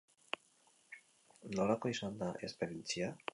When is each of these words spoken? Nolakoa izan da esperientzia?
Nolakoa 1.59 1.93
izan 1.97 2.17
da 2.23 2.31
esperientzia? 2.49 3.13